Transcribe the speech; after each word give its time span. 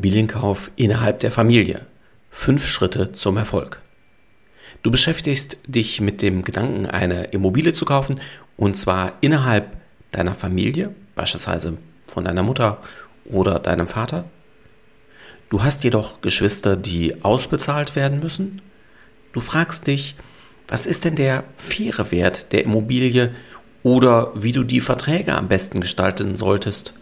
Immobilienkauf 0.00 0.70
innerhalb 0.76 1.20
der 1.20 1.30
Familie. 1.30 1.82
Fünf 2.30 2.66
Schritte 2.66 3.12
zum 3.12 3.36
Erfolg. 3.36 3.82
Du 4.82 4.90
beschäftigst 4.90 5.58
dich 5.66 6.00
mit 6.00 6.22
dem 6.22 6.42
Gedanken, 6.42 6.86
eine 6.86 7.24
Immobilie 7.24 7.74
zu 7.74 7.84
kaufen 7.84 8.18
und 8.56 8.78
zwar 8.78 9.12
innerhalb 9.20 9.66
deiner 10.10 10.34
Familie, 10.34 10.94
beispielsweise 11.14 11.76
von 12.08 12.24
deiner 12.24 12.42
Mutter 12.42 12.78
oder 13.26 13.58
deinem 13.58 13.86
Vater. 13.86 14.24
Du 15.50 15.62
hast 15.62 15.84
jedoch 15.84 16.22
Geschwister, 16.22 16.76
die 16.76 17.22
ausbezahlt 17.22 17.94
werden 17.94 18.20
müssen. 18.20 18.62
Du 19.34 19.40
fragst 19.40 19.86
dich, 19.86 20.14
was 20.66 20.86
ist 20.86 21.04
denn 21.04 21.16
der 21.16 21.44
faire 21.58 22.10
Wert 22.10 22.52
der 22.52 22.64
Immobilie 22.64 23.34
oder 23.82 24.32
wie 24.34 24.52
du 24.52 24.64
die 24.64 24.80
Verträge 24.80 25.34
am 25.34 25.48
besten 25.48 25.82
gestalten 25.82 26.38
solltest. 26.38 26.94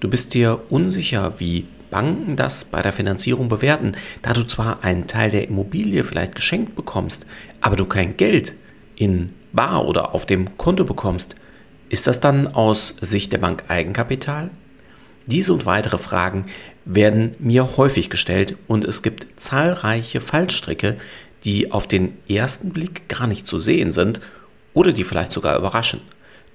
Du 0.00 0.08
bist 0.08 0.34
dir 0.34 0.60
unsicher, 0.68 1.38
wie 1.38 1.66
Banken 1.90 2.36
das 2.36 2.66
bei 2.66 2.82
der 2.82 2.92
Finanzierung 2.92 3.48
bewerten, 3.48 3.92
da 4.22 4.32
du 4.32 4.42
zwar 4.42 4.84
einen 4.84 5.06
Teil 5.06 5.30
der 5.30 5.48
Immobilie 5.48 6.04
vielleicht 6.04 6.34
geschenkt 6.34 6.76
bekommst, 6.76 7.24
aber 7.60 7.76
du 7.76 7.86
kein 7.86 8.16
Geld 8.16 8.54
in 8.96 9.32
Bar 9.52 9.86
oder 9.86 10.14
auf 10.14 10.26
dem 10.26 10.58
Konto 10.58 10.84
bekommst. 10.84 11.36
Ist 11.88 12.06
das 12.06 12.20
dann 12.20 12.48
aus 12.48 12.96
Sicht 13.00 13.32
der 13.32 13.38
Bank 13.38 13.64
Eigenkapital? 13.68 14.50
Diese 15.26 15.52
und 15.52 15.66
weitere 15.66 15.98
Fragen 15.98 16.46
werden 16.84 17.34
mir 17.38 17.76
häufig 17.76 18.10
gestellt 18.10 18.56
und 18.66 18.84
es 18.84 19.02
gibt 19.02 19.26
zahlreiche 19.40 20.20
Fallstricke, 20.20 20.98
die 21.44 21.72
auf 21.72 21.86
den 21.86 22.16
ersten 22.28 22.70
Blick 22.70 23.08
gar 23.08 23.26
nicht 23.26 23.46
zu 23.46 23.58
sehen 23.58 23.92
sind 23.92 24.20
oder 24.74 24.92
die 24.92 25.04
vielleicht 25.04 25.32
sogar 25.32 25.56
überraschen. 25.56 26.00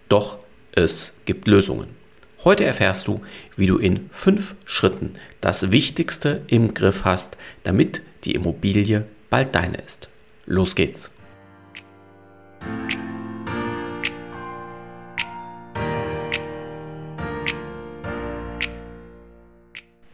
Doch 0.09 0.37
es 0.73 1.13
gibt 1.25 1.47
Lösungen. 1.47 2.00
Heute 2.43 2.65
erfährst 2.65 3.07
du, 3.07 3.21
wie 3.55 3.67
du 3.67 3.77
in 3.77 4.09
fünf 4.11 4.55
Schritten 4.65 5.13
das 5.41 5.69
Wichtigste 5.69 6.41
im 6.47 6.73
Griff 6.73 7.05
hast, 7.05 7.37
damit 7.61 8.01
die 8.23 8.33
Immobilie 8.33 9.05
bald 9.29 9.53
deine 9.53 9.77
ist. 9.77 10.09
Los 10.47 10.73
geht's! 10.73 11.11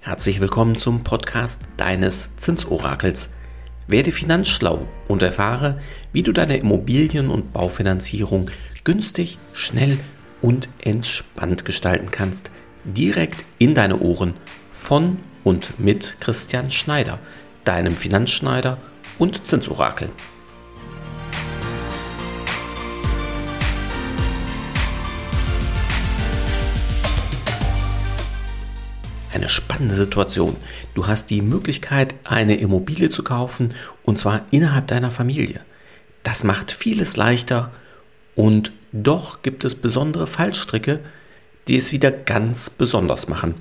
Herzlich 0.02 0.42
willkommen 0.42 0.76
zum 0.76 1.06
Podcast 1.06 1.62
deines 1.78 2.36
Zinsorakels. 2.36 3.34
Werde 3.88 4.12
finanzschlau 4.12 4.86
und 5.08 5.22
erfahre, 5.22 5.80
wie 6.12 6.24
du 6.24 6.34
deine 6.34 6.58
Immobilien- 6.58 7.30
und 7.30 7.54
Baufinanzierung 7.54 8.52
günstig, 8.84 9.38
schnell 9.54 9.92
und 9.92 10.17
entspannt 10.80 11.66
gestalten 11.66 12.12
kannst. 12.12 12.52
Direkt 12.84 13.46
in 13.58 13.76
deine 13.76 14.00
Ohren 14.00 14.36
von 14.72 15.20
und 15.44 15.80
mit 15.80 16.18
Christian 16.20 16.72
Schneider, 16.72 17.20
deinem 17.64 17.96
Finanzschneider 17.96 18.78
und 19.18 19.46
Zinsorakel. 19.46 20.10
eine 29.38 29.50
spannende 29.50 29.96
Situation. 29.96 30.56
Du 30.94 31.08
hast 31.08 31.30
die 31.30 31.42
Möglichkeit, 31.42 32.16
eine 32.24 32.58
Immobilie 32.58 33.10
zu 33.10 33.24
kaufen 33.24 33.74
und 34.04 34.20
zwar 34.20 34.42
innerhalb 34.52 34.88
deiner 34.88 35.12
Familie. 35.12 35.62
Das 36.24 36.44
macht 36.44 36.72
vieles 36.72 37.16
leichter 37.16 37.72
und 38.36 38.72
doch 38.92 39.42
gibt 39.42 39.66
es 39.66 39.76
besondere 39.76 40.28
Fallstricke, 40.28 41.00
die 41.68 41.78
es 41.78 41.92
wieder 41.92 42.12
ganz 42.12 42.70
besonders 42.70 43.28
machen. 43.28 43.56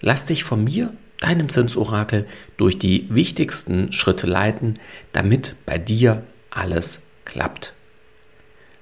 Lass 0.00 0.26
dich 0.26 0.44
von 0.44 0.64
mir, 0.64 0.92
deinem 1.20 1.48
Zinsorakel, 1.48 2.26
durch 2.56 2.78
die 2.78 3.06
wichtigsten 3.10 3.92
Schritte 3.92 4.26
leiten, 4.26 4.78
damit 5.12 5.54
bei 5.66 5.78
dir 5.78 6.22
alles 6.50 7.02
klappt. 7.24 7.74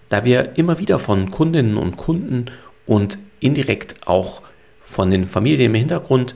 Da 0.08 0.24
wir 0.24 0.56
immer 0.56 0.78
wieder 0.78 0.98
von 0.98 1.30
Kundinnen 1.30 1.76
und 1.76 1.96
Kunden 1.96 2.46
und 2.86 3.18
indirekt 3.40 4.06
auch 4.06 4.42
von 4.80 5.10
den 5.10 5.26
Familien 5.26 5.66
im 5.66 5.74
Hintergrund 5.74 6.34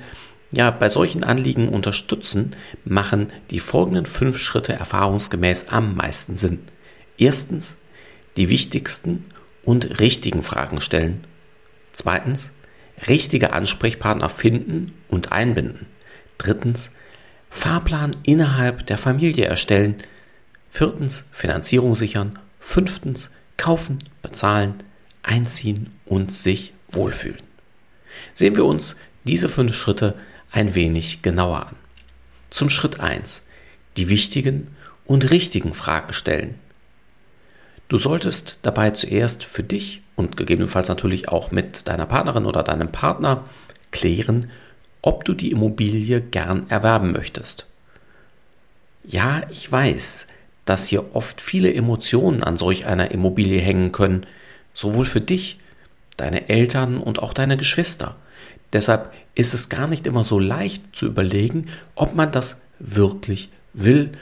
ja 0.50 0.70
bei 0.70 0.90
solchen 0.90 1.24
Anliegen 1.24 1.68
unterstützen, 1.68 2.54
machen 2.84 3.32
die 3.50 3.60
folgenden 3.60 4.04
fünf 4.04 4.38
Schritte 4.38 4.74
erfahrungsgemäß 4.74 5.68
am 5.68 5.96
meisten 5.96 6.36
Sinn. 6.36 6.58
Erstens, 7.16 7.78
die 8.36 8.48
wichtigsten 8.48 9.24
und 9.64 10.00
richtigen 10.00 10.42
Fragen 10.42 10.80
stellen. 10.80 11.24
Zweitens, 11.92 12.52
richtige 13.06 13.52
Ansprechpartner 13.52 14.28
finden 14.28 14.92
und 15.08 15.32
einbinden. 15.32 15.86
Drittens, 16.38 16.94
Fahrplan 17.50 18.16
innerhalb 18.22 18.86
der 18.86 18.98
Familie 18.98 19.44
erstellen. 19.44 20.02
Viertens, 20.70 21.26
Finanzierung 21.32 21.94
sichern. 21.96 22.38
Fünftens, 22.58 23.30
kaufen, 23.56 23.98
bezahlen, 24.22 24.74
einziehen 25.22 25.92
und 26.06 26.32
sich 26.32 26.72
wohlfühlen. 26.90 27.42
Sehen 28.32 28.56
wir 28.56 28.64
uns 28.64 28.98
diese 29.24 29.48
fünf 29.48 29.76
Schritte 29.76 30.14
ein 30.50 30.74
wenig 30.74 31.22
genauer 31.22 31.66
an. 31.66 31.76
Zum 32.50 32.70
Schritt 32.70 33.00
1. 33.00 33.42
Die 33.96 34.08
wichtigen 34.08 34.68
und 35.04 35.30
richtigen 35.30 35.74
Fragen 35.74 36.12
stellen. 36.12 36.58
Du 37.92 37.98
solltest 37.98 38.58
dabei 38.62 38.92
zuerst 38.92 39.44
für 39.44 39.62
dich 39.62 40.00
und 40.16 40.38
gegebenenfalls 40.38 40.88
natürlich 40.88 41.28
auch 41.28 41.50
mit 41.50 41.88
deiner 41.88 42.06
Partnerin 42.06 42.46
oder 42.46 42.62
deinem 42.62 42.90
Partner 42.90 43.44
klären, 43.90 44.50
ob 45.02 45.26
du 45.26 45.34
die 45.34 45.50
Immobilie 45.50 46.22
gern 46.22 46.70
erwerben 46.70 47.12
möchtest. 47.12 47.66
Ja, 49.04 49.42
ich 49.50 49.70
weiß, 49.70 50.26
dass 50.64 50.88
hier 50.88 51.14
oft 51.14 51.42
viele 51.42 51.74
Emotionen 51.74 52.42
an 52.42 52.56
solch 52.56 52.86
einer 52.86 53.10
Immobilie 53.10 53.60
hängen 53.60 53.92
können, 53.92 54.24
sowohl 54.72 55.04
für 55.04 55.20
dich 55.20 55.58
deine 56.16 56.48
Eltern 56.48 56.96
und 56.96 57.18
auch 57.18 57.34
deine 57.34 57.58
Geschwister. 57.58 58.16
Deshalb 58.72 59.12
ist 59.34 59.52
es 59.52 59.68
gar 59.68 59.86
nicht 59.86 60.06
immer 60.06 60.24
so 60.24 60.38
leicht 60.38 60.96
zu 60.96 61.04
überlegen, 61.04 61.68
ob 61.94 62.14
man 62.14 62.32
das 62.32 62.62
wirklich 62.78 63.50
will, 63.74 64.12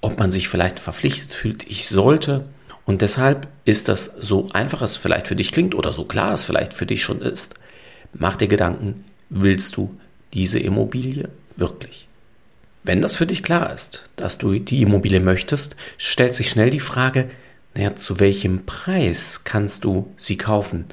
ob 0.00 0.16
man 0.20 0.30
sich 0.30 0.48
vielleicht 0.48 0.78
verpflichtet 0.78 1.34
fühlt, 1.34 1.64
ich 1.68 1.88
sollte. 1.88 2.44
Und 2.90 3.02
deshalb 3.02 3.46
ist 3.64 3.88
das 3.88 4.06
so 4.18 4.48
einfach 4.52 4.82
es 4.82 4.96
vielleicht 4.96 5.28
für 5.28 5.36
dich 5.36 5.52
klingt 5.52 5.76
oder 5.76 5.92
so 5.92 6.04
klar 6.04 6.34
es 6.34 6.42
vielleicht 6.42 6.74
für 6.74 6.86
dich 6.86 7.04
schon 7.04 7.22
ist. 7.22 7.54
Mach 8.12 8.34
dir 8.34 8.48
Gedanken, 8.48 9.04
willst 9.28 9.76
du 9.76 9.96
diese 10.34 10.58
Immobilie 10.58 11.28
wirklich? 11.56 12.08
Wenn 12.82 13.00
das 13.00 13.14
für 13.14 13.26
dich 13.26 13.44
klar 13.44 13.72
ist, 13.72 14.10
dass 14.16 14.38
du 14.38 14.58
die 14.58 14.82
Immobilie 14.82 15.20
möchtest, 15.20 15.76
stellt 15.98 16.34
sich 16.34 16.50
schnell 16.50 16.70
die 16.70 16.80
Frage, 16.80 17.30
naja, 17.74 17.94
zu 17.94 18.18
welchem 18.18 18.66
Preis 18.66 19.44
kannst 19.44 19.84
du 19.84 20.12
sie 20.16 20.36
kaufen? 20.36 20.86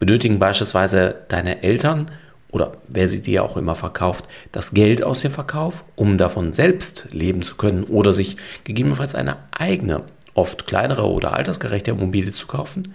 benötigen 0.00 0.40
beispielsweise 0.40 1.22
deine 1.28 1.62
Eltern 1.62 2.10
oder 2.50 2.78
wer 2.88 3.06
sie 3.06 3.22
dir 3.22 3.44
auch 3.44 3.56
immer 3.56 3.76
verkauft, 3.76 4.24
das 4.50 4.74
Geld 4.74 5.04
aus 5.04 5.20
dem 5.20 5.30
Verkauf, 5.30 5.84
um 5.94 6.18
davon 6.18 6.52
selbst 6.52 7.06
leben 7.12 7.42
zu 7.42 7.54
können 7.54 7.84
oder 7.84 8.12
sich 8.12 8.36
gegebenenfalls 8.64 9.14
eine 9.14 9.36
eigene, 9.52 10.02
oft 10.38 10.66
kleinere 10.66 11.10
oder 11.10 11.34
altersgerechte 11.34 11.90
Immobilie 11.90 12.32
zu 12.32 12.46
kaufen? 12.46 12.94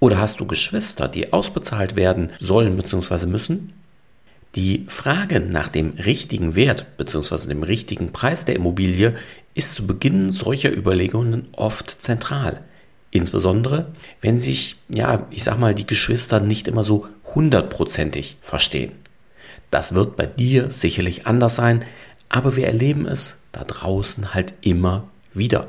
Oder 0.00 0.18
hast 0.18 0.40
du 0.40 0.46
Geschwister, 0.46 1.06
die 1.06 1.32
ausbezahlt 1.32 1.94
werden 1.94 2.32
sollen 2.40 2.76
bzw. 2.76 3.26
müssen? 3.26 3.72
Die 4.56 4.84
Frage 4.88 5.40
nach 5.40 5.68
dem 5.68 5.92
richtigen 5.92 6.56
Wert 6.56 6.96
bzw. 6.96 7.48
dem 7.48 7.62
richtigen 7.62 8.12
Preis 8.12 8.44
der 8.44 8.56
Immobilie 8.56 9.14
ist 9.54 9.74
zu 9.74 9.86
Beginn 9.86 10.30
solcher 10.30 10.76
Überlegungen 10.76 11.46
oft 11.52 12.02
zentral. 12.02 12.60
Insbesondere, 13.12 13.92
wenn 14.20 14.40
sich, 14.40 14.76
ja, 14.88 15.26
ich 15.30 15.44
sag 15.44 15.58
mal, 15.58 15.74
die 15.74 15.86
Geschwister 15.86 16.40
nicht 16.40 16.66
immer 16.66 16.82
so 16.82 17.06
hundertprozentig 17.34 18.36
verstehen. 18.40 18.92
Das 19.70 19.94
wird 19.94 20.16
bei 20.16 20.26
dir 20.26 20.70
sicherlich 20.70 21.26
anders 21.26 21.54
sein, 21.54 21.84
aber 22.28 22.56
wir 22.56 22.66
erleben 22.66 23.06
es 23.06 23.40
da 23.52 23.62
draußen 23.64 24.34
halt 24.34 24.54
immer 24.62 25.04
wieder. 25.32 25.68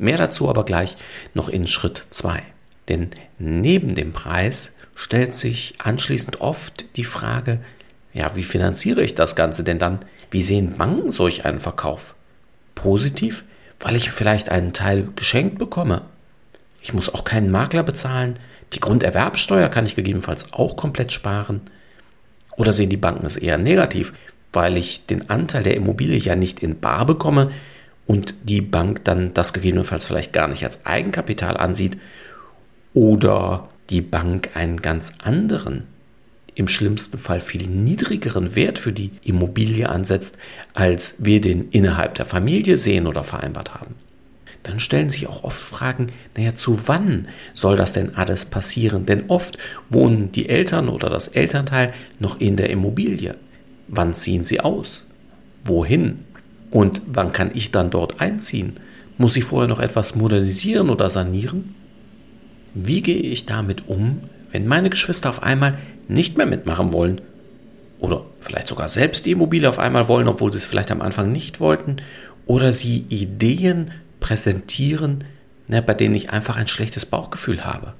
Mehr 0.00 0.18
dazu 0.18 0.48
aber 0.48 0.64
gleich 0.64 0.96
noch 1.34 1.48
in 1.48 1.66
Schritt 1.66 2.04
2. 2.10 2.42
Denn 2.88 3.10
neben 3.38 3.94
dem 3.94 4.12
Preis 4.12 4.76
stellt 4.94 5.34
sich 5.34 5.74
anschließend 5.78 6.40
oft 6.40 6.96
die 6.96 7.04
Frage, 7.04 7.60
ja, 8.12 8.34
wie 8.34 8.42
finanziere 8.42 9.02
ich 9.02 9.14
das 9.14 9.36
Ganze 9.36 9.62
denn 9.62 9.78
dann? 9.78 10.00
Wie 10.30 10.42
sehen 10.42 10.76
Banken 10.76 11.10
solch 11.10 11.44
einen 11.44 11.60
Verkauf? 11.60 12.14
Positiv, 12.74 13.44
weil 13.78 13.94
ich 13.94 14.10
vielleicht 14.10 14.48
einen 14.48 14.72
Teil 14.72 15.08
geschenkt 15.14 15.58
bekomme 15.58 16.02
ich 16.82 16.92
muss 16.92 17.12
auch 17.12 17.24
keinen 17.24 17.50
Makler 17.50 17.82
bezahlen. 17.82 18.38
Die 18.72 18.80
Grunderwerbsteuer 18.80 19.68
kann 19.68 19.86
ich 19.86 19.96
gegebenenfalls 19.96 20.52
auch 20.52 20.76
komplett 20.76 21.12
sparen. 21.12 21.62
Oder 22.56 22.72
sehen 22.72 22.90
die 22.90 22.96
Banken 22.96 23.26
es 23.26 23.36
eher 23.36 23.58
negativ, 23.58 24.12
weil 24.52 24.76
ich 24.76 25.06
den 25.06 25.30
Anteil 25.30 25.62
der 25.62 25.76
Immobilie 25.76 26.18
ja 26.18 26.36
nicht 26.36 26.60
in 26.60 26.80
Bar 26.80 27.06
bekomme 27.06 27.50
und 28.06 28.34
die 28.44 28.60
Bank 28.60 29.04
dann 29.04 29.34
das 29.34 29.52
gegebenenfalls 29.52 30.06
vielleicht 30.06 30.32
gar 30.32 30.48
nicht 30.48 30.64
als 30.64 30.84
Eigenkapital 30.86 31.56
ansieht 31.56 31.98
oder 32.94 33.68
die 33.90 34.00
Bank 34.00 34.50
einen 34.54 34.82
ganz 34.82 35.12
anderen 35.22 35.84
im 36.54 36.68
schlimmsten 36.68 37.18
Fall 37.18 37.40
viel 37.40 37.66
niedrigeren 37.66 38.54
Wert 38.54 38.78
für 38.78 38.92
die 38.92 39.12
Immobilie 39.22 39.88
ansetzt, 39.88 40.36
als 40.74 41.16
wir 41.18 41.40
den 41.40 41.70
innerhalb 41.70 42.14
der 42.14 42.26
Familie 42.26 42.76
sehen 42.76 43.06
oder 43.06 43.24
vereinbart 43.24 43.74
haben. 43.74 43.94
Dann 44.62 44.78
stellen 44.78 45.08
sich 45.08 45.26
auch 45.26 45.42
oft 45.42 45.58
Fragen, 45.58 46.08
naja, 46.36 46.54
zu 46.54 46.86
wann 46.86 47.28
soll 47.54 47.76
das 47.76 47.92
denn 47.92 48.14
alles 48.16 48.44
passieren? 48.44 49.06
Denn 49.06 49.24
oft 49.28 49.56
wohnen 49.88 50.32
die 50.32 50.50
Eltern 50.50 50.88
oder 50.88 51.08
das 51.08 51.28
Elternteil 51.28 51.94
noch 52.18 52.38
in 52.40 52.56
der 52.56 52.68
Immobilie. 52.68 53.36
Wann 53.88 54.14
ziehen 54.14 54.44
sie 54.44 54.60
aus? 54.60 55.06
Wohin? 55.64 56.24
Und 56.70 57.02
wann 57.06 57.32
kann 57.32 57.50
ich 57.54 57.70
dann 57.70 57.90
dort 57.90 58.20
einziehen? 58.20 58.76
Muss 59.18 59.36
ich 59.36 59.44
vorher 59.44 59.68
noch 59.68 59.80
etwas 59.80 60.14
modernisieren 60.14 60.88
oder 60.90 61.10
sanieren? 61.10 61.74
Wie 62.74 63.02
gehe 63.02 63.20
ich 63.20 63.46
damit 63.46 63.88
um, 63.88 64.22
wenn 64.52 64.66
meine 64.66 64.90
Geschwister 64.90 65.30
auf 65.30 65.42
einmal 65.42 65.78
nicht 66.08 66.36
mehr 66.36 66.46
mitmachen 66.46 66.92
wollen 66.92 67.20
oder 67.98 68.24
vielleicht 68.40 68.68
sogar 68.68 68.88
selbst 68.88 69.26
die 69.26 69.32
Immobilie 69.32 69.68
auf 69.68 69.78
einmal 69.78 70.08
wollen, 70.08 70.28
obwohl 70.28 70.52
sie 70.52 70.58
es 70.58 70.64
vielleicht 70.64 70.90
am 70.90 71.02
Anfang 71.02 71.32
nicht 71.32 71.60
wollten, 71.60 71.96
oder 72.46 72.72
sie 72.72 73.04
Ideen 73.10 73.90
präsentieren, 74.18 75.24
ne, 75.68 75.82
bei 75.82 75.94
denen 75.94 76.14
ich 76.14 76.30
einfach 76.30 76.56
ein 76.56 76.66
schlechtes 76.66 77.06
Bauchgefühl 77.06 77.64
habe. 77.64 77.94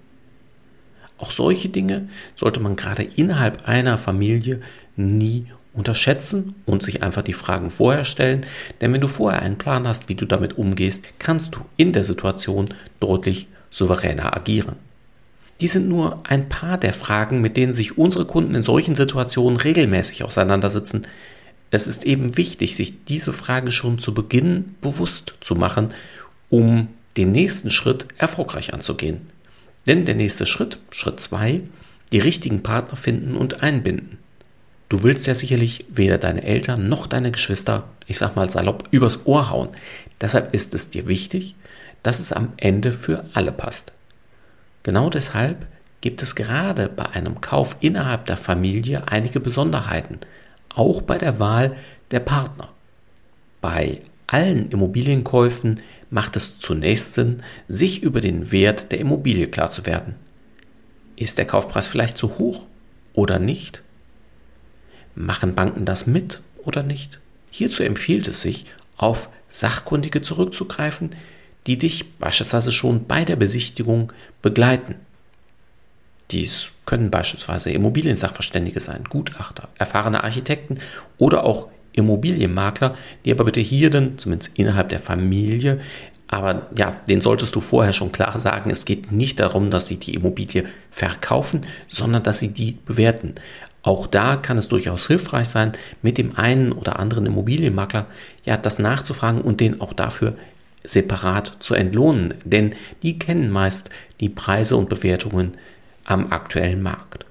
Auch 1.19 1.33
solche 1.33 1.69
Dinge 1.69 2.09
sollte 2.35 2.61
man 2.61 2.77
gerade 2.77 3.03
innerhalb 3.03 3.69
einer 3.69 3.99
Familie 3.99 4.61
nie 4.97 5.47
unterschätzen 5.73 6.55
und 6.67 6.83
sich 6.83 7.03
einfach 7.03 7.23
die 7.23 7.33
Fragen 7.33 7.71
vorher 7.71 8.05
stellen, 8.05 8.45
denn 8.81 8.93
wenn 8.93 9.01
du 9.01 9.09
vorher 9.09 9.43
einen 9.43 9.59
Plan 9.59 9.87
hast, 9.87 10.09
wie 10.09 10.15
du 10.15 10.27
damit 10.27 10.59
umgehst, 10.59 11.05
kannst 11.19 11.55
du 11.55 11.61
in 11.77 11.93
der 11.93 12.05
Situation 12.05 12.69
deutlich 12.99 13.47
souveräner 13.71 14.37
agieren. 14.37 14.77
Die 15.61 15.69
sind 15.69 15.89
nur 15.89 16.21
ein 16.25 16.49
paar 16.49 16.79
der 16.79 16.95
Fragen, 16.95 17.41
mit 17.41 17.57
denen 17.57 17.73
sich 17.73 17.99
unsere 17.99 18.25
Kunden 18.25 18.55
in 18.55 18.63
solchen 18.63 18.95
Situationen 18.95 19.59
regelmäßig 19.59 20.25
auseinandersetzen. 20.25 21.07
Es 21.71 21.87
ist 21.87 22.05
eben 22.05 22.37
wichtig, 22.37 22.75
sich 22.77 23.05
diese 23.05 23.33
Fragen 23.33 23.71
schon 23.71 23.99
zu 23.99 24.15
Beginn 24.15 24.75
bewusst 24.81 25.35
zu 25.41 25.55
machen, 25.55 25.93
um 26.49 26.89
den 27.17 27.31
nächsten 27.33 27.71
Schritt 27.71 28.07
erfolgreich 28.17 28.73
anzugehen. 28.73 29.29
Denn 29.87 30.05
der 30.05 30.15
nächste 30.15 30.47
Schritt, 30.47 30.79
Schritt 30.91 31.21
zwei, 31.21 31.61
die 32.13 32.19
richtigen 32.19 32.63
Partner 32.63 32.97
finden 32.97 33.37
und 33.37 33.63
einbinden. 33.63 34.19
Du 34.91 35.05
willst 35.05 35.29
ja 35.29 35.37
sicherlich 35.37 35.85
weder 35.89 36.19
deine 36.19 36.43
Eltern 36.43 36.89
noch 36.89 37.07
deine 37.07 37.31
Geschwister, 37.31 37.85
ich 38.09 38.19
sag 38.19 38.35
mal 38.35 38.51
salopp, 38.51 38.89
übers 38.91 39.25
Ohr 39.25 39.49
hauen. 39.49 39.69
Deshalb 40.21 40.53
ist 40.53 40.75
es 40.75 40.91
dir 40.91 41.07
wichtig, 41.07 41.55
dass 42.03 42.19
es 42.19 42.33
am 42.33 42.53
Ende 42.57 42.93
für 42.93 43.25
alle 43.33 43.53
passt. 43.53 43.93
Genau 44.83 45.09
deshalb 45.09 45.65
gibt 46.01 46.23
es 46.23 46.35
gerade 46.35 46.89
bei 46.89 47.09
einem 47.11 47.41
Kauf 47.41 47.77
innerhalb 47.79 48.27
der 48.27 48.37
Familie 48.37 49.07
einige 49.07 49.39
Besonderheiten, 49.39 50.19
auch 50.75 51.03
bei 51.03 51.19
der 51.19 51.39
Wahl 51.39 51.77
der 52.11 52.21
Partner. 52.21 52.71
Bei 53.61 54.01
allen 54.27 54.71
Immobilienkäufen 54.71 55.79
macht 56.11 56.35
es 56.35 56.59
zunächst 56.59 57.15
Sinn, 57.15 57.45
sich 57.69 58.03
über 58.03 58.21
den 58.21 58.51
Wert 58.51 58.91
der 58.91 58.99
Immobilie 58.99 59.47
klar 59.47 59.71
zu 59.71 59.87
werden. 59.87 60.17
Ist 61.15 61.39
der 61.39 61.47
Kaufpreis 61.47 61.87
vielleicht 61.87 62.19
zu 62.19 62.39
hoch 62.39 62.65
oder 63.13 63.39
nicht? 63.39 63.85
Machen 65.21 65.55
Banken 65.55 65.85
das 65.85 66.07
mit 66.07 66.41
oder 66.65 66.83
nicht? 66.83 67.21
Hierzu 67.51 67.83
empfiehlt 67.83 68.27
es 68.29 68.41
sich, 68.41 68.65
auf 68.97 69.29
Sachkundige 69.49 70.23
zurückzugreifen, 70.23 71.15
die 71.67 71.79
dich 71.79 72.13
beispielsweise 72.19 72.73
schon 72.73 73.07
bei 73.07 73.25
der 73.25 73.37
Besichtigung 73.37 74.13
begleiten. 74.41 74.95
Dies 76.31 76.73
können 76.87 77.11
beispielsweise 77.11 77.71
Immobiliensachverständige 77.71 78.81
sein, 78.81 79.05
Gutachter, 79.09 79.69
erfahrene 79.77 80.25
Architekten 80.25 80.79
oder 81.19 81.45
auch 81.45 81.69
Immobilienmakler, 81.93 82.97
die 83.25 83.33
aber 83.33 83.45
bitte 83.45 83.61
hier 83.61 83.91
dann, 83.91 84.17
zumindest 84.17 84.57
innerhalb 84.57 84.89
der 84.89 85.01
Familie, 85.01 85.81
aber 86.29 86.69
ja, 86.77 86.93
den 87.09 87.21
solltest 87.21 87.57
du 87.57 87.61
vorher 87.61 87.93
schon 87.93 88.13
klar 88.13 88.39
sagen, 88.39 88.71
es 88.71 88.85
geht 88.85 89.11
nicht 89.11 89.41
darum, 89.41 89.73
dass 89.73 89.89
sie 89.89 89.97
die 89.97 90.15
Immobilie 90.15 90.65
verkaufen, 90.93 91.67
sondern 91.89 92.23
dass 92.23 92.39
sie 92.39 92.53
die 92.53 92.79
bewerten. 92.87 93.35
Auch 93.82 94.06
da 94.06 94.37
kann 94.37 94.59
es 94.59 94.69
durchaus 94.69 95.06
hilfreich 95.06 95.49
sein, 95.49 95.73
mit 96.03 96.19
dem 96.19 96.37
einen 96.37 96.73
oder 96.73 96.99
anderen 96.99 97.27
Immobilienmakler 97.27 98.06
ja 98.44 98.56
das 98.56 98.79
nachzufragen 98.79 99.41
und 99.41 99.61
den 99.61 99.81
auch 99.81 99.93
dafür 99.93 100.35
separat 100.85 101.56
zu 101.61 101.75
entlohnen, 101.75 102.35
denn 102.44 102.75
die 103.03 103.19
kennen 103.19 103.50
meist 103.50 103.91
die 104.21 104.29
Preise 104.29 104.77
und 104.77 104.88
Bewertungen 104.88 105.55
am 106.05 106.31
aktuellen 106.32 106.82
Markt. 106.82 107.25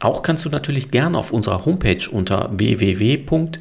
Auch 0.00 0.22
kannst 0.22 0.44
du 0.44 0.50
natürlich 0.50 0.90
gerne 0.90 1.16
auf 1.16 1.32
unserer 1.32 1.64
Homepage 1.64 2.08
unter 2.10 2.50
www.dpf.gmbh 2.52 3.58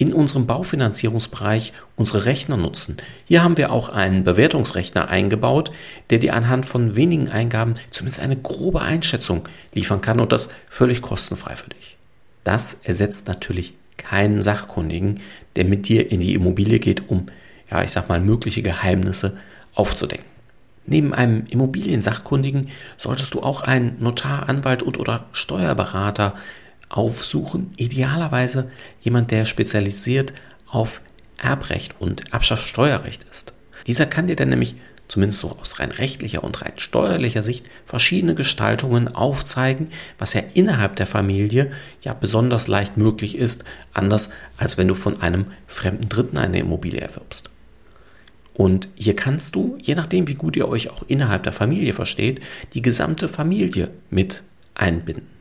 in 0.00 0.14
unserem 0.14 0.46
Baufinanzierungsbereich 0.46 1.74
unsere 1.94 2.24
Rechner 2.24 2.56
nutzen. 2.56 2.96
Hier 3.26 3.44
haben 3.44 3.58
wir 3.58 3.70
auch 3.70 3.90
einen 3.90 4.24
Bewertungsrechner 4.24 5.08
eingebaut, 5.08 5.72
der 6.08 6.16
dir 6.16 6.34
anhand 6.34 6.64
von 6.64 6.96
wenigen 6.96 7.28
Eingaben 7.28 7.74
zumindest 7.90 8.22
eine 8.22 8.36
grobe 8.36 8.80
Einschätzung 8.80 9.46
liefern 9.74 10.00
kann 10.00 10.18
und 10.18 10.32
das 10.32 10.50
völlig 10.70 11.02
kostenfrei 11.02 11.54
für 11.54 11.68
dich. 11.68 11.98
Das 12.44 12.80
ersetzt 12.82 13.28
natürlich 13.28 13.74
keinen 13.98 14.40
Sachkundigen, 14.40 15.20
der 15.54 15.66
mit 15.66 15.86
dir 15.86 16.10
in 16.10 16.20
die 16.20 16.32
Immobilie 16.32 16.78
geht, 16.78 17.10
um, 17.10 17.26
ja, 17.70 17.84
ich 17.84 17.90
sag 17.90 18.08
mal, 18.08 18.22
mögliche 18.22 18.62
Geheimnisse 18.62 19.36
aufzudecken. 19.74 20.24
Neben 20.86 21.12
einem 21.12 21.44
Immobiliensachkundigen 21.50 22.70
solltest 22.96 23.34
du 23.34 23.42
auch 23.42 23.60
einen 23.60 23.96
Notar, 24.00 24.48
Anwalt 24.48 24.82
und 24.82 24.98
oder 24.98 25.26
Steuerberater 25.32 26.36
aufsuchen. 26.90 27.72
Idealerweise 27.76 28.70
jemand, 29.00 29.30
der 29.30 29.46
spezialisiert 29.46 30.34
auf 30.66 31.00
Erbrecht 31.38 31.94
und 31.98 32.32
Erbschaftssteuerrecht 32.32 33.24
ist. 33.30 33.54
Dieser 33.86 34.04
kann 34.04 34.26
dir 34.26 34.36
dann 34.36 34.50
nämlich 34.50 34.74
zumindest 35.10 35.40
so 35.40 35.56
aus 35.60 35.80
rein 35.80 35.90
rechtlicher 35.90 36.44
und 36.44 36.62
rein 36.62 36.74
steuerlicher 36.76 37.42
Sicht, 37.42 37.66
verschiedene 37.84 38.34
Gestaltungen 38.34 39.08
aufzeigen, 39.08 39.88
was 40.18 40.34
ja 40.34 40.42
innerhalb 40.54 40.96
der 40.96 41.06
Familie 41.06 41.72
ja 42.02 42.14
besonders 42.14 42.68
leicht 42.68 42.96
möglich 42.96 43.36
ist, 43.36 43.64
anders 43.92 44.30
als 44.56 44.78
wenn 44.78 44.86
du 44.86 44.94
von 44.94 45.20
einem 45.20 45.46
fremden 45.66 46.08
Dritten 46.08 46.38
eine 46.38 46.60
Immobilie 46.60 47.00
erwirbst. 47.00 47.50
Und 48.54 48.88
hier 48.94 49.16
kannst 49.16 49.56
du, 49.56 49.78
je 49.82 49.94
nachdem 49.94 50.28
wie 50.28 50.34
gut 50.34 50.54
ihr 50.54 50.68
euch 50.68 50.90
auch 50.90 51.02
innerhalb 51.08 51.42
der 51.42 51.52
Familie 51.52 51.94
versteht, 51.94 52.40
die 52.74 52.82
gesamte 52.82 53.28
Familie 53.28 53.90
mit 54.10 54.42
einbinden. 54.74 55.39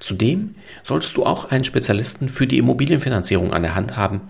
Zudem 0.00 0.54
solltest 0.84 1.16
du 1.16 1.26
auch 1.26 1.50
einen 1.50 1.64
Spezialisten 1.64 2.28
für 2.28 2.46
die 2.46 2.58
Immobilienfinanzierung 2.58 3.52
an 3.52 3.62
der 3.62 3.74
Hand 3.74 3.96
haben, 3.96 4.20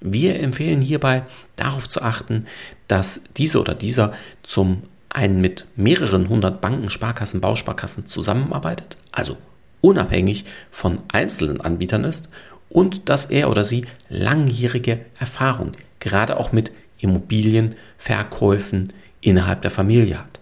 wir 0.00 0.40
empfehlen 0.40 0.80
hierbei 0.80 1.24
darauf 1.56 1.88
zu 1.88 2.00
achten, 2.00 2.46
dass 2.88 3.22
diese 3.36 3.60
oder 3.60 3.74
dieser 3.74 4.14
zum 4.42 4.82
einen 5.10 5.40
mit 5.40 5.66
mehreren 5.76 6.28
hundert 6.28 6.60
Banken, 6.60 6.88
Sparkassen, 6.88 7.40
Bausparkassen 7.40 8.06
zusammenarbeitet, 8.06 8.96
also 9.12 9.36
unabhängig 9.80 10.44
von 10.70 11.00
einzelnen 11.08 11.60
Anbietern 11.60 12.04
ist 12.04 12.28
und 12.68 13.08
dass 13.08 13.26
er 13.26 13.50
oder 13.50 13.64
sie 13.64 13.86
langjährige 14.08 15.04
Erfahrung 15.18 15.72
gerade 15.98 16.38
auch 16.38 16.52
mit 16.52 16.72
Immobilienverkäufen 16.98 18.92
innerhalb 19.20 19.62
der 19.62 19.70
Familie 19.70 20.18
hat. 20.18 20.40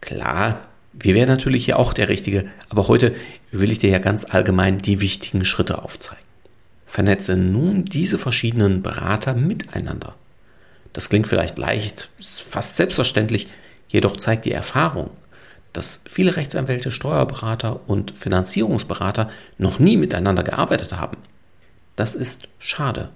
Klar, 0.00 0.62
wir 0.98 1.14
wären 1.14 1.28
natürlich 1.28 1.66
hier 1.66 1.78
auch 1.78 1.92
der 1.92 2.08
Richtige, 2.08 2.46
aber 2.68 2.88
heute 2.88 3.14
will 3.52 3.70
ich 3.70 3.78
dir 3.78 3.90
ja 3.90 3.98
ganz 3.98 4.24
allgemein 4.24 4.78
die 4.78 5.00
wichtigen 5.00 5.44
Schritte 5.44 5.82
aufzeigen. 5.82 6.24
Vernetze 6.86 7.36
nun 7.36 7.84
diese 7.84 8.18
verschiedenen 8.18 8.82
Berater 8.82 9.34
miteinander. 9.34 10.14
Das 10.92 11.10
klingt 11.10 11.28
vielleicht 11.28 11.58
leicht, 11.58 12.08
fast 12.18 12.76
selbstverständlich, 12.76 13.48
jedoch 13.88 14.16
zeigt 14.16 14.46
die 14.46 14.52
Erfahrung, 14.52 15.10
dass 15.74 16.02
viele 16.08 16.36
Rechtsanwälte, 16.36 16.90
Steuerberater 16.90 17.80
und 17.86 18.12
Finanzierungsberater 18.16 19.30
noch 19.58 19.78
nie 19.78 19.98
miteinander 19.98 20.42
gearbeitet 20.42 20.94
haben. 20.94 21.18
Das 21.96 22.14
ist 22.14 22.48
schade. 22.58 23.10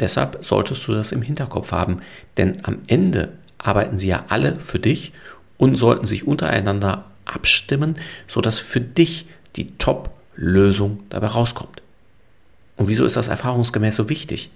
Deshalb 0.00 0.44
solltest 0.44 0.86
du 0.88 0.94
das 0.94 1.12
im 1.12 1.22
Hinterkopf 1.22 1.70
haben, 1.70 2.00
denn 2.36 2.64
am 2.64 2.80
Ende 2.88 3.32
arbeiten 3.58 3.98
sie 3.98 4.08
ja 4.08 4.24
alle 4.28 4.58
für 4.58 4.78
dich 4.78 5.12
und 5.58 5.76
sollten 5.76 6.06
sich 6.06 6.26
untereinander 6.26 7.04
abstimmen, 7.26 7.96
sodass 8.26 8.58
für 8.58 8.80
dich 8.80 9.26
die 9.56 9.76
Top-Lösung 9.76 11.00
dabei 11.10 11.26
rauskommt. 11.26 11.82
Und 12.76 12.88
wieso 12.88 13.04
ist 13.04 13.16
das 13.16 13.28
erfahrungsgemäß 13.28 13.96
so 13.96 14.08
wichtig? 14.08 14.50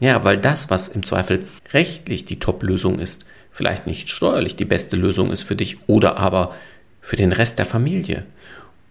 Ja, 0.00 0.24
weil 0.24 0.36
das, 0.36 0.68
was 0.70 0.88
im 0.88 1.02
Zweifel 1.02 1.46
rechtlich 1.72 2.24
die 2.24 2.38
Top-Lösung 2.38 2.98
ist, 2.98 3.24
vielleicht 3.50 3.86
nicht 3.86 4.10
steuerlich 4.10 4.56
die 4.56 4.64
beste 4.64 4.96
Lösung 4.96 5.30
ist 5.30 5.42
für 5.42 5.56
dich 5.56 5.78
oder 5.88 6.16
aber 6.18 6.54
für 7.00 7.16
den 7.16 7.32
Rest 7.32 7.58
der 7.58 7.66
Familie. 7.66 8.24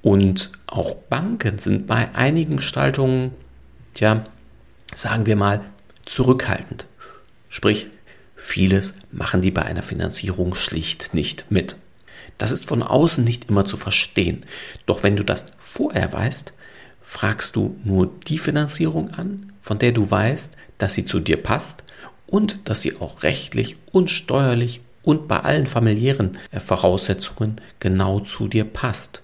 Und 0.02 0.52
auch 0.68 0.96
Banken 0.96 1.60
sind 1.60 1.88
bei 1.88 2.14
einigen 2.14 2.58
Gestaltungen, 2.58 3.32
tja, 3.94 4.26
sagen 4.94 5.26
wir 5.26 5.36
mal, 5.36 5.62
zurückhaltend. 6.06 6.86
Sprich, 7.50 7.88
vieles 8.38 8.94
machen 9.12 9.42
die 9.42 9.52
bei 9.52 9.64
einer 9.64 9.84
Finanzierung 9.84 10.56
schlicht 10.56 11.14
nicht 11.14 11.46
mit. 11.50 11.76
Das 12.38 12.52
ist 12.52 12.66
von 12.66 12.84
außen 12.84 13.24
nicht 13.24 13.50
immer 13.50 13.66
zu 13.66 13.76
verstehen. 13.76 14.46
Doch 14.86 15.04
wenn 15.04 15.16
du 15.16 15.24
das 15.26 15.48
vorher 15.58 16.14
weißt, 16.14 16.54
fragst 17.02 17.56
du 17.56 17.76
nur 17.84 18.10
die 18.28 18.38
Finanzierung 18.38 19.14
an, 19.14 19.52
von 19.62 19.80
der 19.80 19.92
du 19.92 20.10
weißt, 20.10 20.56
dass 20.78 20.94
sie 20.94 21.04
zu 21.04 21.20
dir 21.20 21.38
passt 21.38 21.84
und 22.28 22.70
dass 22.70 22.82
sie 22.82 22.98
auch 23.00 23.24
rechtlich 23.24 23.78
und 23.92 24.12
steuerlich 24.12 24.82
und 25.04 25.28
bei 25.28 25.40
allen 25.40 25.68
familiären 25.68 26.38
äh, 26.52 26.60
Voraussetzungen 26.60 27.62
genau 27.80 28.20
zu 28.20 28.48
dir 28.48 28.66
passt. 28.66 29.22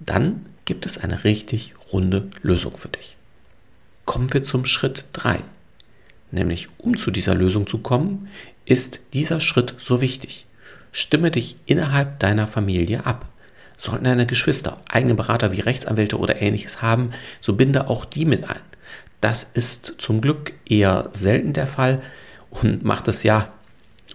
Dann 0.00 0.46
gibt 0.64 0.86
es 0.86 0.98
eine 0.98 1.24
richtig 1.24 1.74
runde 1.92 2.30
Lösung 2.40 2.76
für 2.76 2.88
dich. 2.88 3.16
Kommen 4.04 4.32
wir 4.32 4.42
zum 4.42 4.64
Schritt 4.64 5.06
3. 5.14 5.40
Nämlich 6.30 6.68
um 6.78 6.96
zu 6.96 7.10
dieser 7.10 7.34
Lösung 7.34 7.66
zu 7.66 7.78
kommen, 7.78 8.28
ist 8.64 9.00
dieser 9.14 9.40
Schritt 9.40 9.74
so 9.78 10.00
wichtig. 10.00 10.46
Stimme 10.92 11.30
dich 11.30 11.56
innerhalb 11.66 12.18
deiner 12.18 12.46
Familie 12.46 13.06
ab. 13.06 13.26
Sollten 13.76 14.04
deine 14.04 14.26
Geschwister 14.26 14.80
eigene 14.88 15.14
Berater 15.14 15.52
wie 15.52 15.60
Rechtsanwälte 15.60 16.18
oder 16.18 16.42
ähnliches 16.42 16.82
haben, 16.82 17.12
so 17.40 17.54
binde 17.54 17.88
auch 17.88 18.04
die 18.04 18.24
mit 18.24 18.48
ein. 18.48 18.60
Das 19.20 19.44
ist 19.44 19.94
zum 19.98 20.20
Glück 20.20 20.52
eher 20.66 21.10
selten 21.12 21.52
der 21.52 21.66
Fall 21.66 22.00
und 22.50 22.84
macht 22.84 23.08
es 23.08 23.22
ja 23.22 23.52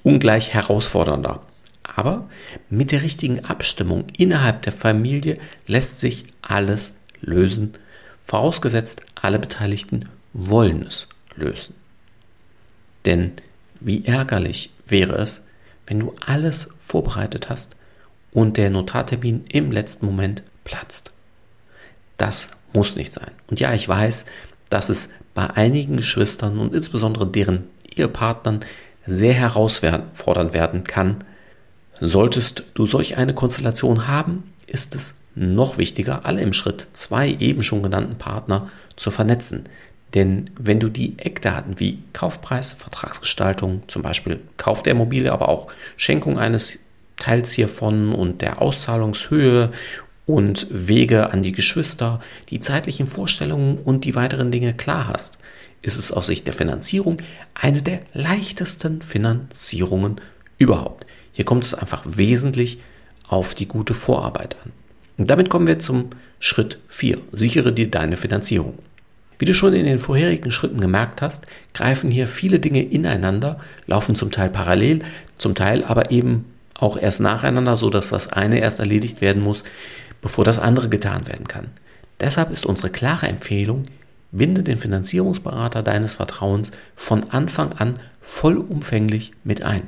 ungleich 0.03 0.53
herausfordernder. 0.53 1.41
Aber 1.83 2.29
mit 2.69 2.91
der 2.91 3.01
richtigen 3.01 3.45
Abstimmung 3.45 4.07
innerhalb 4.17 4.61
der 4.63 4.73
Familie 4.73 5.37
lässt 5.67 5.99
sich 5.99 6.25
alles 6.41 6.99
lösen, 7.21 7.73
vorausgesetzt 8.23 9.01
alle 9.15 9.39
Beteiligten 9.39 10.09
wollen 10.33 10.83
es 10.83 11.07
lösen. 11.35 11.75
Denn 13.05 13.33
wie 13.79 14.05
ärgerlich 14.05 14.71
wäre 14.85 15.15
es, 15.15 15.43
wenn 15.87 15.99
du 15.99 16.15
alles 16.25 16.69
vorbereitet 16.79 17.49
hast 17.49 17.75
und 18.31 18.57
der 18.57 18.69
Notartermin 18.69 19.45
im 19.49 19.71
letzten 19.71 20.05
Moment 20.05 20.43
platzt. 20.63 21.11
Das 22.17 22.51
muss 22.73 22.95
nicht 22.95 23.13
sein. 23.13 23.31
Und 23.47 23.59
ja, 23.59 23.73
ich 23.73 23.87
weiß, 23.87 24.25
dass 24.69 24.89
es 24.89 25.09
bei 25.33 25.49
einigen 25.49 25.97
Geschwistern 25.97 26.57
und 26.59 26.73
insbesondere 26.73 27.27
deren 27.27 27.65
Ehepartnern 27.95 28.61
sehr 29.05 29.33
herausfordernd 29.33 30.53
werden 30.53 30.83
kann. 30.83 31.23
Solltest 31.99 32.63
du 32.73 32.85
solch 32.85 33.17
eine 33.17 33.33
Konstellation 33.33 34.07
haben, 34.07 34.53
ist 34.65 34.95
es 34.95 35.15
noch 35.35 35.77
wichtiger, 35.77 36.25
alle 36.25 36.41
im 36.41 36.53
Schritt 36.53 36.87
zwei 36.93 37.29
eben 37.29 37.63
schon 37.63 37.83
genannten 37.83 38.17
Partner 38.17 38.69
zu 38.95 39.11
vernetzen. 39.11 39.67
Denn 40.13 40.49
wenn 40.59 40.79
du 40.79 40.89
die 40.89 41.17
Eckdaten 41.17 41.79
wie 41.79 41.99
Kaufpreis, 42.13 42.71
Vertragsgestaltung, 42.71 43.83
zum 43.87 44.03
Beispiel 44.03 44.39
Kauf 44.57 44.83
der 44.83 44.91
Immobilie, 44.91 45.31
aber 45.31 45.49
auch 45.49 45.67
Schenkung 45.97 46.37
eines 46.37 46.79
Teils 47.17 47.51
hiervon 47.51 48.13
und 48.13 48.41
der 48.41 48.61
Auszahlungshöhe 48.61 49.71
und 50.25 50.67
Wege 50.69 51.31
an 51.31 51.43
die 51.43 51.51
Geschwister, 51.51 52.21
die 52.49 52.59
zeitlichen 52.59 53.07
Vorstellungen 53.07 53.77
und 53.77 54.05
die 54.05 54.15
weiteren 54.15 54.51
Dinge 54.51 54.73
klar 54.73 55.07
hast, 55.07 55.37
ist 55.81 55.97
es 55.97 56.11
aus 56.11 56.27
Sicht 56.27 56.47
der 56.47 56.53
Finanzierung 56.53 57.17
eine 57.53 57.81
der 57.81 58.01
leichtesten 58.13 59.01
Finanzierungen 59.01 60.21
überhaupt. 60.57 61.05
Hier 61.33 61.45
kommt 61.45 61.65
es 61.65 61.73
einfach 61.73 62.03
wesentlich 62.05 62.79
auf 63.27 63.55
die 63.55 63.67
gute 63.67 63.93
Vorarbeit 63.93 64.55
an. 64.63 64.71
Und 65.17 65.29
damit 65.29 65.49
kommen 65.49 65.67
wir 65.67 65.79
zum 65.79 66.11
Schritt 66.39 66.79
4. 66.89 67.19
Sichere 67.31 67.73
dir 67.73 67.89
deine 67.89 68.17
Finanzierung. 68.17 68.79
Wie 69.43 69.45
du 69.45 69.53
schon 69.53 69.73
in 69.73 69.85
den 69.85 69.99
vorherigen 69.99 70.51
Schritten 70.51 70.79
gemerkt 70.79 71.21
hast, 71.21 71.45
greifen 71.73 72.09
hier 72.09 72.29
viele 72.29 72.61
Dinge 72.61 72.81
ineinander, 72.81 73.59
laufen 73.87 74.15
zum 74.15 74.31
Teil 74.31 74.49
parallel, 74.49 74.99
zum 75.37 75.53
Teil 75.53 75.83
aber 75.83 76.11
eben 76.11 76.45
auch 76.73 76.95
erst 76.95 77.19
nacheinander, 77.19 77.75
so 77.75 77.89
dass 77.89 78.07
das 78.07 78.31
eine 78.31 78.59
erst 78.59 78.79
erledigt 78.79 79.19
werden 79.19 79.43
muss, 79.43 79.65
bevor 80.21 80.45
das 80.45 80.59
andere 80.59 80.87
getan 80.87 81.27
werden 81.27 81.45
kann. 81.45 81.71
Deshalb 82.21 82.51
ist 82.51 82.65
unsere 82.65 82.89
klare 82.89 83.27
Empfehlung, 83.27 83.83
binde 84.31 84.63
den 84.63 84.77
Finanzierungsberater 84.77 85.83
deines 85.83 86.15
Vertrauens 86.15 86.71
von 86.95 87.29
Anfang 87.31 87.73
an 87.73 87.99
vollumfänglich 88.21 89.33
mit 89.43 89.61
ein. 89.61 89.83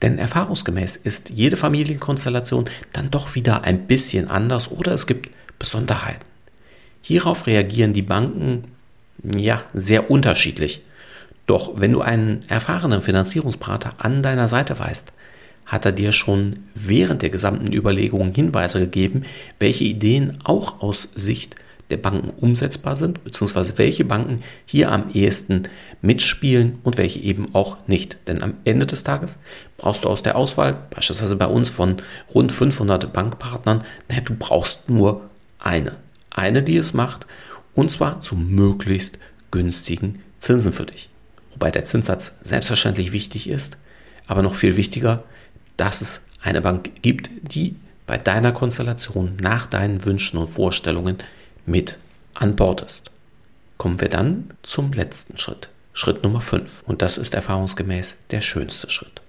Denn 0.00 0.16
erfahrungsgemäß 0.16 0.96
ist 0.96 1.28
jede 1.28 1.58
Familienkonstellation 1.58 2.70
dann 2.94 3.10
doch 3.10 3.34
wieder 3.34 3.64
ein 3.64 3.86
bisschen 3.86 4.30
anders 4.30 4.72
oder 4.72 4.92
es 4.92 5.06
gibt 5.06 5.28
Besonderheiten. 5.58 6.24
Hierauf 7.02 7.46
reagieren 7.46 7.92
die 7.92 8.00
Banken 8.00 8.64
ja 9.22 9.62
sehr 9.72 10.10
unterschiedlich. 10.10 10.82
Doch 11.46 11.72
wenn 11.76 11.92
du 11.92 12.00
einen 12.00 12.42
erfahrenen 12.48 13.00
Finanzierungsberater 13.00 13.94
an 13.98 14.22
deiner 14.22 14.48
Seite 14.48 14.78
weißt, 14.78 15.12
hat 15.66 15.84
er 15.84 15.92
dir 15.92 16.12
schon 16.12 16.60
während 16.74 17.22
der 17.22 17.30
gesamten 17.30 17.72
Überlegungen 17.72 18.34
Hinweise 18.34 18.80
gegeben, 18.80 19.24
welche 19.58 19.84
Ideen 19.84 20.38
auch 20.44 20.80
aus 20.82 21.08
Sicht 21.14 21.56
der 21.90 21.96
Banken 21.98 22.30
umsetzbar 22.30 22.96
sind, 22.96 23.24
beziehungsweise 23.24 23.76
welche 23.76 24.04
Banken 24.04 24.42
hier 24.64 24.90
am 24.90 25.10
ehesten 25.12 25.68
mitspielen 26.00 26.78
und 26.82 26.96
welche 26.96 27.20
eben 27.20 27.54
auch 27.54 27.76
nicht. 27.86 28.16
Denn 28.26 28.42
am 28.42 28.54
Ende 28.64 28.86
des 28.86 29.04
Tages 29.04 29.38
brauchst 29.76 30.04
du 30.04 30.08
aus 30.08 30.22
der 30.22 30.36
Auswahl, 30.36 30.78
beispielsweise 30.90 31.36
bei 31.36 31.46
uns 31.46 31.68
von 31.68 31.96
rund 32.34 32.52
500 32.52 33.12
Bankpartnern, 33.12 33.84
naja, 34.08 34.22
du 34.22 34.34
brauchst 34.38 34.88
nur 34.88 35.28
eine. 35.58 35.96
Eine, 36.30 36.62
die 36.62 36.76
es 36.76 36.94
macht 36.94 37.26
und 37.74 37.90
zwar 37.90 38.22
zu 38.22 38.36
möglichst 38.36 39.18
günstigen 39.50 40.22
Zinsen 40.38 40.72
für 40.72 40.86
dich. 40.86 41.08
Wobei 41.52 41.70
der 41.70 41.84
Zinssatz 41.84 42.36
selbstverständlich 42.42 43.12
wichtig 43.12 43.48
ist, 43.48 43.76
aber 44.26 44.42
noch 44.42 44.54
viel 44.54 44.76
wichtiger, 44.76 45.22
dass 45.76 46.00
es 46.00 46.24
eine 46.42 46.60
Bank 46.60 46.90
gibt, 47.02 47.30
die 47.42 47.76
bei 48.06 48.18
deiner 48.18 48.52
Konstellation 48.52 49.36
nach 49.40 49.66
deinen 49.66 50.04
Wünschen 50.04 50.38
und 50.38 50.48
Vorstellungen 50.48 51.18
mit 51.66 51.98
an 52.34 52.56
Bord 52.56 52.82
ist. 52.82 53.10
Kommen 53.78 54.00
wir 54.00 54.08
dann 54.08 54.50
zum 54.62 54.92
letzten 54.92 55.38
Schritt. 55.38 55.68
Schritt 55.92 56.22
Nummer 56.22 56.40
5. 56.40 56.82
Und 56.86 57.02
das 57.02 57.18
ist 57.18 57.34
erfahrungsgemäß 57.34 58.16
der 58.30 58.40
schönste 58.40 58.90
Schritt. 58.90 59.22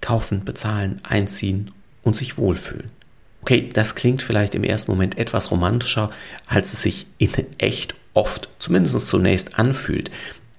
Kaufen, 0.00 0.44
bezahlen, 0.44 1.00
einziehen 1.04 1.70
und 2.02 2.16
sich 2.16 2.36
wohlfühlen. 2.36 2.90
Okay, 3.42 3.70
das 3.72 3.96
klingt 3.96 4.22
vielleicht 4.22 4.54
im 4.54 4.64
ersten 4.64 4.92
Moment 4.92 5.18
etwas 5.18 5.50
romantischer, 5.50 6.10
als 6.46 6.72
es 6.72 6.82
sich 6.82 7.06
in 7.18 7.32
echt 7.58 7.94
oft, 8.14 8.48
zumindest 8.58 9.06
zunächst, 9.08 9.58
anfühlt. 9.58 10.10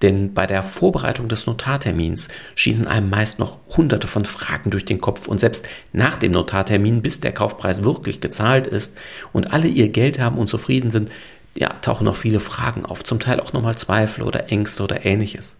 Denn 0.02 0.34
bei 0.34 0.46
der 0.46 0.62
Vorbereitung 0.62 1.28
des 1.28 1.46
Notartermins 1.46 2.28
schießen 2.56 2.86
einem 2.86 3.08
meist 3.08 3.38
noch 3.38 3.56
hunderte 3.74 4.06
von 4.06 4.26
Fragen 4.26 4.68
durch 4.68 4.84
den 4.84 5.00
Kopf 5.00 5.28
und 5.28 5.40
selbst 5.40 5.64
nach 5.94 6.18
dem 6.18 6.32
Notartermin, 6.32 7.00
bis 7.00 7.20
der 7.20 7.32
Kaufpreis 7.32 7.84
wirklich 7.84 8.20
gezahlt 8.20 8.66
ist 8.66 8.98
und 9.32 9.54
alle 9.54 9.68
ihr 9.68 9.88
Geld 9.88 10.18
haben 10.18 10.36
und 10.36 10.48
zufrieden 10.48 10.90
sind, 10.90 11.10
ja, 11.54 11.70
tauchen 11.80 12.04
noch 12.04 12.16
viele 12.16 12.40
Fragen 12.40 12.84
auf, 12.84 13.02
zum 13.02 13.18
Teil 13.18 13.40
auch 13.40 13.54
nochmal 13.54 13.78
Zweifel 13.78 14.24
oder 14.24 14.50
Ängste 14.50 14.82
oder 14.82 15.06
ähnliches. 15.06 15.56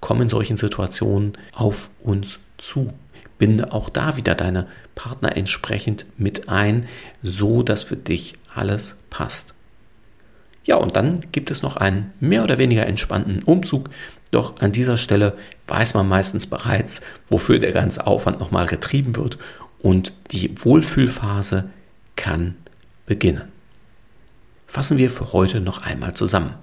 Kommen 0.00 0.30
solchen 0.30 0.56
Situationen 0.56 1.36
auf 1.52 1.90
uns 2.00 2.38
zu. 2.56 2.94
Binde 3.38 3.72
auch 3.72 3.88
da 3.88 4.16
wieder 4.16 4.34
deine 4.34 4.68
Partner 4.94 5.36
entsprechend 5.36 6.06
mit 6.16 6.48
ein, 6.48 6.86
so 7.22 7.62
dass 7.62 7.82
für 7.82 7.96
dich 7.96 8.34
alles 8.54 8.96
passt. 9.10 9.54
Ja, 10.64 10.76
und 10.76 10.96
dann 10.96 11.24
gibt 11.32 11.50
es 11.50 11.62
noch 11.62 11.76
einen 11.76 12.12
mehr 12.20 12.42
oder 12.42 12.58
weniger 12.58 12.86
entspannten 12.86 13.42
Umzug. 13.42 13.90
Doch 14.30 14.60
an 14.60 14.72
dieser 14.72 14.96
Stelle 14.96 15.36
weiß 15.68 15.94
man 15.94 16.08
meistens 16.08 16.46
bereits, 16.46 17.02
wofür 17.28 17.58
der 17.58 17.72
ganze 17.72 18.06
Aufwand 18.06 18.40
nochmal 18.40 18.66
getrieben 18.66 19.16
wird 19.16 19.38
und 19.80 20.12
die 20.30 20.54
Wohlfühlphase 20.64 21.68
kann 22.16 22.56
beginnen. 23.06 23.52
Fassen 24.66 24.96
wir 24.96 25.10
für 25.10 25.32
heute 25.32 25.60
noch 25.60 25.82
einmal 25.82 26.14
zusammen. 26.14 26.54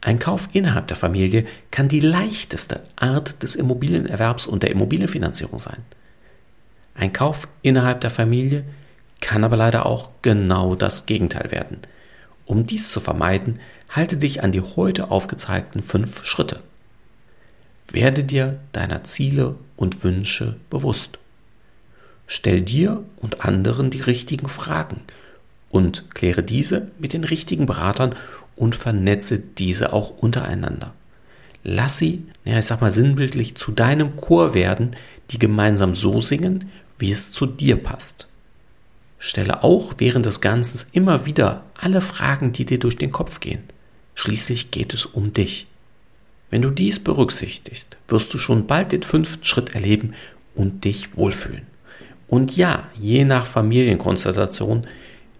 Ein 0.00 0.18
Kauf 0.18 0.48
innerhalb 0.52 0.88
der 0.88 0.96
Familie 0.96 1.46
kann 1.70 1.88
die 1.88 2.00
leichteste 2.00 2.82
Art 2.96 3.42
des 3.42 3.54
Immobilienerwerbs 3.54 4.46
und 4.46 4.62
der 4.62 4.70
Immobilienfinanzierung 4.70 5.58
sein. 5.58 5.84
Ein 6.94 7.12
Kauf 7.12 7.48
innerhalb 7.62 8.00
der 8.00 8.10
Familie 8.10 8.64
kann 9.20 9.44
aber 9.44 9.56
leider 9.56 9.86
auch 9.86 10.08
genau 10.22 10.74
das 10.74 11.06
Gegenteil 11.06 11.50
werden– 11.50 11.78
um 12.50 12.66
dies 12.66 12.90
zu 12.90 12.98
vermeiden, 12.98 13.60
halte 13.88 14.16
dich 14.16 14.42
an 14.42 14.50
die 14.50 14.60
heute 14.60 15.12
aufgezeigten 15.12 15.84
fünf 15.84 16.24
Schritte. 16.24 16.58
Werde 17.88 18.24
dir 18.24 18.58
deiner 18.72 19.04
Ziele 19.04 19.54
und 19.76 20.02
Wünsche 20.02 20.56
bewusst. 20.68 21.20
Stell 22.26 22.62
dir 22.62 23.04
und 23.18 23.44
anderen 23.44 23.90
die 23.90 24.00
richtigen 24.00 24.48
Fragen 24.48 25.02
und 25.70 26.12
kläre 26.12 26.42
diese 26.42 26.90
mit 26.98 27.12
den 27.12 27.22
richtigen 27.22 27.66
Beratern 27.66 28.16
und 28.60 28.76
vernetze 28.76 29.38
diese 29.38 29.94
auch 29.94 30.18
untereinander. 30.18 30.92
Lass 31.64 31.96
sie, 31.96 32.26
ja, 32.44 32.58
ich 32.58 32.66
sag 32.66 32.82
mal 32.82 32.90
sinnbildlich, 32.90 33.54
zu 33.54 33.72
deinem 33.72 34.16
Chor 34.16 34.52
werden, 34.52 34.96
die 35.30 35.38
gemeinsam 35.38 35.94
so 35.94 36.20
singen, 36.20 36.70
wie 36.98 37.10
es 37.10 37.32
zu 37.32 37.46
dir 37.46 37.76
passt. 37.76 38.28
Stelle 39.18 39.64
auch 39.64 39.94
während 39.96 40.26
des 40.26 40.42
Ganzen 40.42 40.86
immer 40.92 41.24
wieder 41.24 41.64
alle 41.74 42.02
Fragen, 42.02 42.52
die 42.52 42.66
dir 42.66 42.78
durch 42.78 42.96
den 42.96 43.12
Kopf 43.12 43.40
gehen. 43.40 43.62
Schließlich 44.14 44.70
geht 44.70 44.92
es 44.92 45.06
um 45.06 45.32
dich. 45.32 45.66
Wenn 46.50 46.60
du 46.60 46.70
dies 46.70 47.02
berücksichtigst, 47.02 47.96
wirst 48.08 48.34
du 48.34 48.38
schon 48.38 48.66
bald 48.66 48.92
den 48.92 49.02
fünften 49.02 49.44
Schritt 49.44 49.74
erleben 49.74 50.12
und 50.54 50.84
dich 50.84 51.16
wohlfühlen. 51.16 51.66
Und 52.28 52.58
ja, 52.58 52.88
je 52.94 53.24
nach 53.24 53.46
Familienkonstellation 53.46 54.86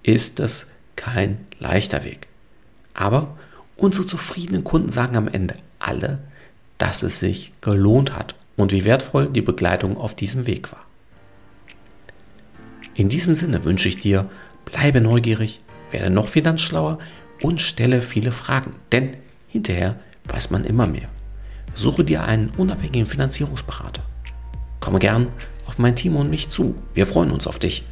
ist 0.02 0.40
es 0.40 0.72
kein 0.96 1.38
leichter 1.58 2.04
Weg. 2.04 2.29
Aber 3.00 3.38
unsere 3.78 4.04
zufriedenen 4.04 4.62
Kunden 4.62 4.90
sagen 4.90 5.16
am 5.16 5.26
Ende 5.26 5.54
alle, 5.78 6.18
dass 6.76 7.02
es 7.02 7.18
sich 7.18 7.50
gelohnt 7.62 8.14
hat 8.14 8.34
und 8.58 8.72
wie 8.72 8.84
wertvoll 8.84 9.30
die 9.30 9.40
Begleitung 9.40 9.96
auf 9.96 10.14
diesem 10.14 10.46
Weg 10.46 10.70
war. 10.70 10.84
In 12.94 13.08
diesem 13.08 13.32
Sinne 13.32 13.64
wünsche 13.64 13.88
ich 13.88 13.96
dir, 13.96 14.28
bleibe 14.66 15.00
neugierig, 15.00 15.62
werde 15.90 16.10
noch 16.10 16.28
finanzschlauer 16.28 16.98
und 17.40 17.62
stelle 17.62 18.02
viele 18.02 18.32
Fragen, 18.32 18.74
denn 18.92 19.16
hinterher 19.48 19.98
weiß 20.26 20.50
man 20.50 20.64
immer 20.64 20.86
mehr. 20.86 21.08
Suche 21.74 22.04
dir 22.04 22.24
einen 22.24 22.50
unabhängigen 22.50 23.06
Finanzierungsberater. 23.06 24.02
Komme 24.80 24.98
gern 24.98 25.28
auf 25.66 25.78
mein 25.78 25.96
Team 25.96 26.16
und 26.16 26.28
mich 26.28 26.50
zu. 26.50 26.74
Wir 26.92 27.06
freuen 27.06 27.30
uns 27.30 27.46
auf 27.46 27.58
dich. 27.58 27.82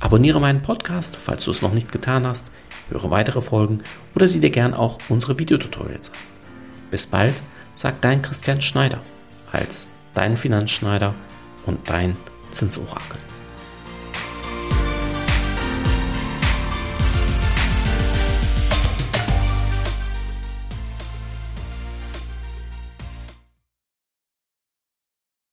Abonniere 0.00 0.40
meinen 0.40 0.62
Podcast, 0.62 1.16
falls 1.16 1.44
du 1.44 1.50
es 1.50 1.60
noch 1.60 1.74
nicht 1.74 1.92
getan 1.92 2.26
hast, 2.26 2.46
höre 2.88 3.10
weitere 3.10 3.42
Folgen 3.42 3.82
oder 4.14 4.26
sieh 4.26 4.40
dir 4.40 4.50
gern 4.50 4.72
auch 4.72 4.98
unsere 5.10 5.38
Videotutorials 5.38 6.10
an. 6.10 6.18
Bis 6.90 7.06
bald, 7.06 7.34
sagt 7.74 8.02
dein 8.02 8.22
Christian 8.22 8.62
Schneider 8.62 9.00
als 9.52 9.86
dein 10.14 10.36
Finanzschneider 10.36 11.14
und 11.66 11.88
dein 11.88 12.16
Zinsorakel. 12.50 13.29